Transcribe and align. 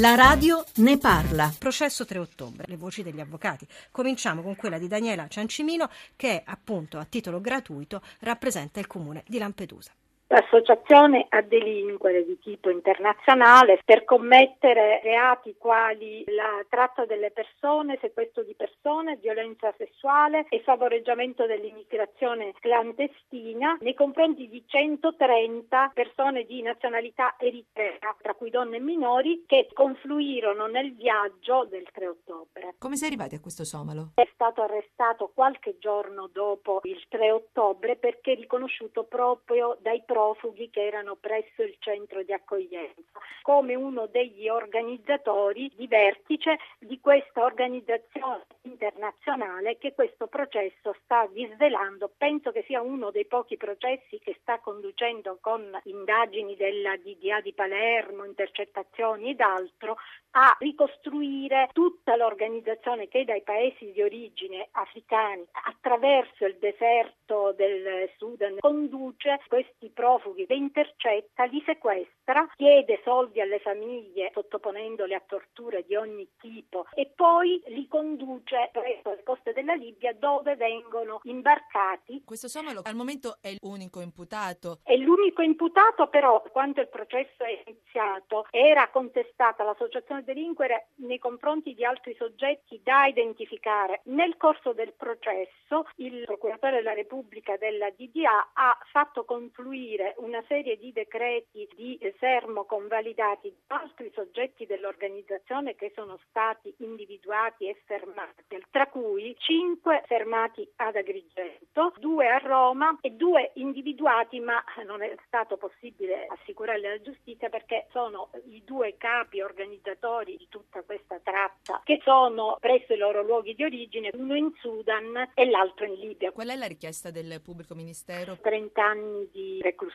La 0.00 0.14
radio 0.14 0.64
ne 0.76 0.96
parla. 0.96 1.52
Processo 1.58 2.06
3 2.06 2.18
ottobre, 2.18 2.64
le 2.68 2.76
voci 2.76 3.02
degli 3.02 3.20
avvocati. 3.20 3.66
Cominciamo 3.90 4.40
con 4.40 4.56
quella 4.56 4.78
di 4.78 4.88
Daniela 4.88 5.28
Ciancimino 5.28 5.90
che 6.16 6.42
appunto 6.42 6.96
a 6.96 7.04
titolo 7.04 7.38
gratuito 7.38 8.00
rappresenta 8.20 8.80
il 8.80 8.86
comune 8.86 9.24
di 9.26 9.36
Lampedusa. 9.36 9.92
L'associazione 10.32 11.26
a 11.28 11.42
delinquere 11.42 12.24
di 12.24 12.38
tipo 12.38 12.70
internazionale 12.70 13.80
per 13.84 14.04
commettere 14.04 15.00
reati 15.02 15.56
quali 15.58 16.22
la 16.28 16.64
tratta 16.68 17.04
delle 17.04 17.32
persone, 17.32 17.98
sequestro 18.00 18.44
di 18.44 18.54
persone, 18.54 19.16
violenza 19.16 19.74
sessuale 19.76 20.46
e 20.48 20.62
favoreggiamento 20.62 21.46
dell'immigrazione 21.46 22.52
clandestina 22.60 23.76
nei 23.80 23.94
confronti 23.94 24.48
di 24.48 24.62
130 24.64 25.90
persone 25.92 26.44
di 26.44 26.62
nazionalità 26.62 27.34
eritrea, 27.36 28.14
tra 28.22 28.34
cui 28.34 28.50
donne 28.50 28.76
e 28.76 28.80
minori, 28.80 29.42
che 29.48 29.66
confluirono 29.72 30.66
nel 30.68 30.94
viaggio 30.94 31.66
del 31.68 31.88
3 31.92 32.06
ottobre. 32.06 32.74
Come 32.78 32.94
sei 32.94 33.08
arrivati 33.08 33.34
a 33.34 33.40
questo 33.40 33.64
somalo? 33.64 34.12
È 34.14 34.28
stato 34.32 34.62
arrestato 34.62 35.32
qualche 35.34 35.76
giorno 35.80 36.28
dopo 36.32 36.78
il 36.84 37.04
3 37.08 37.32
ottobre 37.32 37.96
perché 37.96 38.34
riconosciuto 38.34 39.02
proprio 39.02 39.76
dai 39.80 40.00
profughi 40.06 40.18
profughi 40.20 40.68
che 40.68 40.84
erano 40.84 41.16
presso 41.16 41.62
il 41.62 41.74
centro 41.78 42.22
di 42.22 42.32
accoglienza, 42.34 43.18
come 43.40 43.74
uno 43.74 44.06
degli 44.06 44.50
organizzatori 44.50 45.72
di 45.74 45.86
vertice 45.86 46.58
di 46.78 47.00
questa 47.00 47.42
organizzazione 47.42 48.44
internazionale 48.62 49.78
che 49.78 49.94
questo 49.94 50.26
processo 50.26 50.94
sta 51.04 51.26
disvelando. 51.32 52.10
Penso 52.14 52.52
che 52.52 52.64
sia 52.66 52.82
uno 52.82 53.10
dei 53.10 53.24
pochi 53.24 53.56
processi 53.56 54.18
che 54.18 54.36
sta 54.42 54.58
conducendo 54.58 55.38
con 55.40 55.78
indagini 55.84 56.54
della 56.54 56.96
DDA 56.98 57.40
di 57.40 57.54
Palermo, 57.54 58.24
intercettazioni 58.24 59.30
ed 59.30 59.40
altro, 59.40 59.96
a 60.32 60.54
ricostruire 60.60 61.70
tutta 61.72 62.14
l'organizzazione 62.14 63.08
che 63.08 63.24
dai 63.24 63.42
paesi 63.42 63.90
di 63.90 64.02
origine 64.02 64.68
africani 64.72 65.44
attraverso 65.66 66.44
il 66.44 66.56
deserto 66.58 67.52
del 67.56 68.08
Sudan 68.16 68.58
conduce 68.60 69.40
questi 69.48 69.88
profughi, 70.10 70.44
li 70.48 70.56
intercetta, 70.56 71.44
li 71.44 71.62
sequestra, 71.64 72.48
chiede 72.56 73.00
soldi 73.04 73.40
alle 73.40 73.60
famiglie 73.60 74.30
sottoponendole 74.32 75.14
a 75.14 75.22
torture 75.24 75.84
di 75.86 75.94
ogni 75.94 76.28
tipo 76.40 76.86
e 76.94 77.12
poi 77.14 77.62
li 77.66 77.86
conduce 77.86 78.70
presso 78.72 79.14
le 79.14 79.22
coste 79.22 79.52
della 79.52 79.74
Libia 79.74 80.12
dove 80.12 80.56
vengono 80.56 81.20
imbarcati. 81.24 82.22
Questo 82.24 82.48
somalo 82.48 82.80
al 82.84 82.96
momento 82.96 83.38
è 83.40 83.54
l'unico 83.60 84.00
imputato. 84.00 84.80
È 84.82 84.96
l'unico 84.96 85.42
imputato 85.42 86.08
però 86.08 86.42
quando 86.50 86.80
il 86.80 86.88
processo 86.88 87.44
è 87.44 87.62
iniziato 87.66 88.46
era 88.50 88.88
contestata 88.88 89.62
l'associazione 89.62 90.24
delinquere 90.24 90.88
nei 90.96 91.18
confronti 91.18 91.74
di 91.74 91.84
altri 91.84 92.16
soggetti 92.18 92.80
da 92.82 93.06
identificare. 93.06 94.00
Nel 94.04 94.36
corso 94.36 94.72
del 94.72 94.92
processo 94.92 95.86
il 95.96 96.24
procuratore 96.24 96.76
della 96.76 96.94
Repubblica 96.94 97.56
della 97.56 97.90
DDA 97.90 98.50
ha 98.52 98.78
fatto 98.90 99.24
confluire 99.24 99.99
una 100.18 100.42
serie 100.46 100.76
di 100.76 100.92
decreti 100.92 101.68
di 101.74 101.98
fermo 102.18 102.64
convalidati 102.64 103.54
da 103.66 103.80
altri 103.80 104.10
soggetti 104.14 104.66
dell'organizzazione 104.66 105.74
che 105.74 105.92
sono 105.94 106.18
stati 106.28 106.74
individuati 106.78 107.68
e 107.68 107.80
fermati, 107.84 108.62
tra 108.70 108.86
cui 108.86 109.34
cinque 109.38 110.02
fermati 110.06 110.68
ad 110.76 110.96
Agrigento, 110.96 111.92
due 111.98 112.28
a 112.28 112.38
Roma 112.38 112.96
e 113.00 113.10
due 113.10 113.50
individuati 113.54 114.40
ma 114.40 114.62
non 114.86 115.02
è 115.02 115.14
stato 115.26 115.56
possibile 115.56 116.26
assicurarli 116.28 116.86
alla 116.86 117.02
giustizia 117.02 117.48
perché 117.48 117.86
sono 117.90 118.30
i 118.48 118.62
due 118.64 118.96
capi 118.96 119.40
organizzatori 119.40 120.36
di 120.36 120.46
tutta 120.48 120.82
questa 120.82 121.18
tratta, 121.22 121.82
che 121.84 122.00
sono 122.02 122.56
presso 122.60 122.92
i 122.94 122.96
loro 122.96 123.22
luoghi 123.22 123.54
di 123.54 123.64
origine, 123.64 124.10
uno 124.14 124.36
in 124.36 124.52
Sudan 124.60 125.30
e 125.34 125.48
l'altro 125.48 125.84
in 125.84 125.94
Libia. 125.94 126.32
Qual 126.32 126.48
è 126.48 126.56
la 126.56 126.66
richiesta 126.66 127.10
del 127.10 127.40
pubblico 127.42 127.74
ministero? 127.74 128.38
30 128.40 128.82
anni 128.82 129.28
di 129.30 129.58
reclusione. 129.60 129.88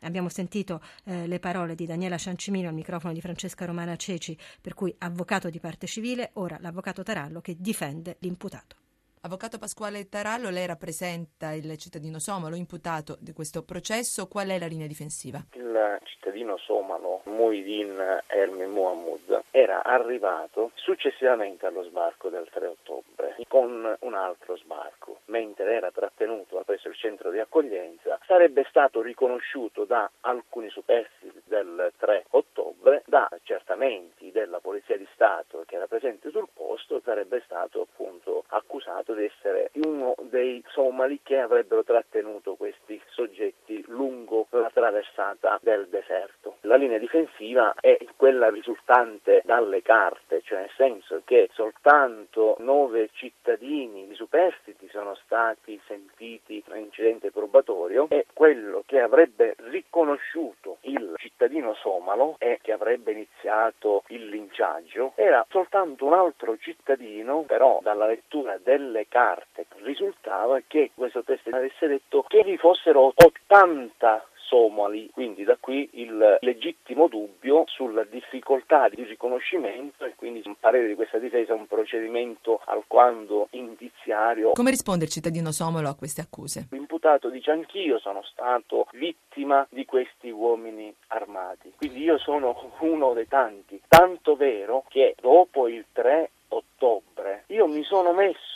Abbiamo 0.00 0.28
sentito 0.28 0.80
eh, 1.04 1.26
le 1.26 1.38
parole 1.38 1.74
di 1.74 1.86
Daniela 1.86 2.18
Ciancimino 2.18 2.68
al 2.68 2.74
microfono 2.74 3.12
di 3.12 3.20
Francesca 3.20 3.64
Romana 3.64 3.96
Ceci, 3.96 4.36
per 4.60 4.74
cui 4.74 4.94
avvocato 4.98 5.50
di 5.50 5.60
parte 5.60 5.86
civile, 5.86 6.30
ora 6.34 6.58
l'avvocato 6.60 7.02
Tarallo 7.02 7.40
che 7.40 7.56
difende 7.58 8.16
l'imputato. 8.20 8.76
Avvocato 9.24 9.56
Pasquale 9.56 10.10
Tarallo, 10.10 10.50
lei 10.50 10.66
rappresenta 10.66 11.52
il 11.52 11.78
cittadino 11.78 12.18
somalo 12.18 12.56
imputato 12.56 13.16
di 13.18 13.32
questo 13.32 13.64
processo. 13.64 14.28
Qual 14.28 14.48
è 14.48 14.58
la 14.58 14.66
linea 14.66 14.86
difensiva? 14.86 15.42
Il 15.52 15.98
cittadino 16.02 16.58
somalo 16.58 17.22
Muhyiddin 17.24 18.20
Ermi 18.26 18.66
Muhammad 18.66 19.44
era 19.50 19.82
arrivato 19.82 20.72
successivamente 20.74 21.64
allo 21.64 21.84
sbarco 21.84 22.28
del 22.28 22.46
3 22.52 22.66
ottobre 22.66 23.36
con 23.48 23.96
un 23.98 24.14
altro 24.14 24.58
sbarco. 24.58 25.20
Mentre 25.26 25.74
era 25.74 25.90
trattenuto 25.90 26.62
presso 26.66 26.88
il 26.88 26.94
centro 26.96 27.30
di 27.30 27.38
accoglienza, 27.38 28.18
sarebbe 28.26 28.66
stato 28.68 29.00
riconosciuto 29.00 29.84
da 29.86 30.10
alcuni 30.20 30.68
superstiti 30.68 31.40
del 31.46 31.92
3 31.96 32.26
ottobre, 32.30 33.02
da 33.06 33.28
accertamenti 33.30 34.30
della 34.32 34.58
Polizia 34.58 34.98
di 34.98 35.08
Stato 35.14 35.62
che 35.66 35.76
era 35.76 35.86
presente 35.86 36.30
sul 36.30 36.48
posto, 36.52 37.00
sarebbe 37.02 37.40
stato 37.46 37.80
appunto 37.80 38.44
accusato 38.84 39.14
di 39.14 39.24
essere 39.24 39.70
uno 39.84 40.14
dei 40.20 40.62
somali 40.68 41.20
che 41.22 41.38
avrebbero 41.38 41.82
trattenuto 41.82 42.54
questi 42.54 43.00
soggetti 43.08 43.82
lungo 43.88 44.46
la 44.50 44.70
traversata 44.72 45.58
del 45.62 45.88
deserto. 45.88 46.56
La 46.62 46.76
linea 46.76 46.98
difensiva 46.98 47.74
è 47.80 47.96
quella 48.16 48.50
risultante 48.50 49.42
dalle 49.44 49.82
carte, 49.82 50.42
cioè 50.42 50.60
nel 50.60 50.70
senso 50.76 51.22
che 51.24 51.48
soltanto 51.52 52.56
nove 52.58 53.08
cittadini 53.12 54.06
di 54.06 54.14
superstiti 54.14 54.88
sono 54.90 55.14
stati 55.24 55.80
sentiti 55.86 56.62
incidente 56.74 57.30
probatorio 57.30 58.06
e 58.10 58.26
quello 58.32 58.82
che 58.86 59.00
avrebbe 59.00 59.54
riconosciuto 59.70 60.78
il 60.82 61.14
cittadino 61.16 61.74
somalo 61.74 62.36
e 62.38 62.58
che 62.62 62.72
avrebbe 62.72 63.12
iniziato 63.12 64.02
il 64.08 64.28
linciaggio 64.28 65.12
era 65.14 65.44
soltanto 65.48 66.04
un 66.04 66.12
altro 66.12 66.56
cittadino, 66.58 67.42
però 67.42 67.78
dalla 67.82 68.06
lettura 68.06 68.58
delle 68.76 69.06
carte 69.08 69.66
risultava 69.82 70.60
che 70.66 70.90
questo 70.94 71.22
test 71.22 71.46
avesse 71.52 71.86
detto 71.86 72.24
che 72.26 72.42
vi 72.42 72.56
fossero 72.56 73.12
80 73.14 74.26
somali, 74.36 75.08
quindi 75.10 75.44
da 75.44 75.56
qui 75.58 75.88
il 75.94 76.38
legittimo 76.40 77.06
dubbio 77.06 77.64
sulla 77.66 78.04
difficoltà 78.04 78.88
di 78.88 79.02
riconoscimento 79.04 80.04
e 80.04 80.14
quindi 80.16 80.42
un 80.44 80.56
parere 80.58 80.88
di 80.88 80.94
questa 80.94 81.18
difesa 81.18 81.54
un 81.54 81.66
procedimento 81.66 82.60
alquanto 82.66 83.48
indiziario. 83.50 84.50
Come 84.52 84.70
risponde 84.70 85.04
il 85.04 85.10
cittadino 85.10 85.50
somalo 85.50 85.88
a 85.88 85.96
queste 85.96 86.20
accuse? 86.20 86.68
L'imputato 86.70 87.30
dice 87.30 87.52
anch'io 87.52 87.98
sono 87.98 88.22
stato 88.22 88.86
vittima 88.92 89.66
di 89.70 89.84
questi 89.84 90.30
uomini 90.30 90.94
armati, 91.08 91.72
quindi 91.76 92.02
io 92.02 92.18
sono 92.18 92.72
uno 92.80 93.12
dei 93.14 93.28
tanti, 93.28 93.80
tanto 93.88 94.36
vero 94.36 94.84
che 94.88 95.14
dopo 95.20 95.68
il 95.68 95.86
3 95.92 96.30
ottobre 96.48 97.44
io 97.48 97.66
mi 97.66 97.82
sono 97.82 98.12
messo 98.12 98.53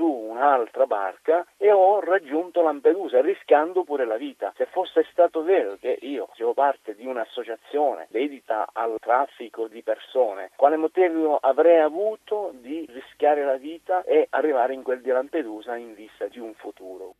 su 0.00 0.06
un'altra 0.06 0.86
barca 0.86 1.46
e 1.58 1.70
ho 1.70 2.00
raggiunto 2.00 2.62
Lampedusa 2.62 3.20
rischiando 3.20 3.84
pure 3.84 4.06
la 4.06 4.16
vita. 4.16 4.50
Se 4.56 4.64
fosse 4.64 5.06
stato 5.10 5.42
vero 5.42 5.76
che 5.78 5.98
io 6.00 6.24
facevo 6.28 6.54
parte 6.54 6.94
di 6.94 7.04
un'associazione 7.04 8.06
dedita 8.08 8.70
al 8.72 8.96
traffico 8.98 9.68
di 9.68 9.82
persone, 9.82 10.52
quale 10.56 10.76
motivo 10.76 11.36
avrei 11.36 11.80
avuto 11.80 12.52
di 12.54 12.86
rischiare 12.88 13.44
la 13.44 13.58
vita 13.58 14.02
e 14.04 14.26
arrivare 14.30 14.72
in 14.72 14.82
quel 14.82 15.02
di 15.02 15.10
Lampedusa 15.10 15.76
in 15.76 15.92
vista 15.92 16.26
di 16.28 16.38
un 16.38 16.54
futuro? 16.54 17.08